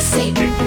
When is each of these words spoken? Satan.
Satan. 0.00 0.57